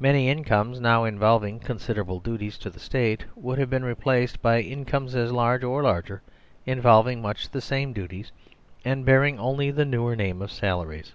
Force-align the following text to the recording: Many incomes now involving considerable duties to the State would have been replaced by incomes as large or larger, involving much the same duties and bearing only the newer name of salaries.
Many 0.00 0.28
incomes 0.28 0.80
now 0.80 1.04
involving 1.04 1.60
considerable 1.60 2.18
duties 2.18 2.58
to 2.58 2.70
the 2.70 2.80
State 2.80 3.24
would 3.36 3.56
have 3.60 3.70
been 3.70 3.84
replaced 3.84 4.42
by 4.42 4.58
incomes 4.60 5.14
as 5.14 5.30
large 5.30 5.62
or 5.62 5.80
larger, 5.84 6.22
involving 6.66 7.22
much 7.22 7.48
the 7.50 7.60
same 7.60 7.92
duties 7.92 8.32
and 8.84 9.04
bearing 9.06 9.38
only 9.38 9.70
the 9.70 9.84
newer 9.84 10.16
name 10.16 10.42
of 10.42 10.50
salaries. 10.50 11.12